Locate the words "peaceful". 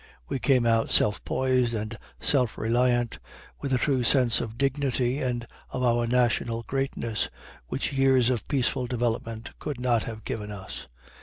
8.47-8.87